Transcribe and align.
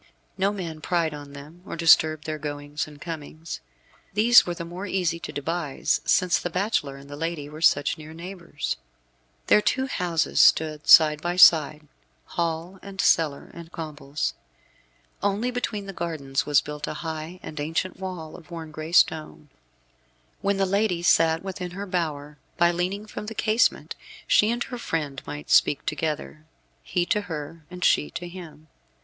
No 0.35 0.51
man 0.51 0.81
pried 0.81 1.13
on 1.13 1.33
them, 1.33 1.61
or 1.63 1.75
disturbed 1.75 2.25
their 2.25 2.39
goings 2.39 2.87
and 2.87 2.99
comings. 2.99 3.59
These 4.15 4.47
were 4.47 4.55
the 4.55 4.65
more 4.65 4.87
easy 4.87 5.19
to 5.19 5.31
devise 5.31 6.01
since 6.05 6.39
the 6.39 6.49
bachelor 6.49 6.97
and 6.97 7.07
the 7.07 7.15
lady 7.15 7.47
were 7.47 7.61
such 7.61 7.99
near 7.99 8.11
neighbours. 8.11 8.77
Their 9.45 9.61
two 9.61 9.85
houses 9.85 10.39
stood 10.41 10.87
side 10.87 11.21
by 11.21 11.35
side, 11.35 11.87
hall 12.25 12.79
and 12.81 12.99
cellar 12.99 13.51
and 13.53 13.71
combles. 13.71 14.33
Only 15.21 15.51
between 15.51 15.85
the 15.85 15.93
gardens 15.93 16.47
was 16.47 16.61
built 16.61 16.87
a 16.87 16.95
high 17.05 17.39
and 17.43 17.59
ancient 17.59 17.99
wall, 17.99 18.35
of 18.35 18.49
worn 18.49 18.71
gray 18.71 18.93
stone. 18.93 19.49
When 20.41 20.57
the 20.57 20.65
lady 20.65 21.03
sat 21.03 21.43
within 21.43 21.71
her 21.77 21.85
bower, 21.85 22.39
by 22.57 22.71
leaning 22.71 23.05
from 23.05 23.27
the 23.27 23.35
casement 23.35 23.93
she 24.25 24.49
and 24.49 24.63
her 24.63 24.79
friend 24.79 25.21
might 25.27 25.51
speak 25.51 25.85
together, 25.85 26.43
he 26.81 27.05
to 27.05 27.21
her, 27.21 27.65
and 27.69 27.83
she 27.85 28.09
to 28.09 28.27
him. 28.27 28.67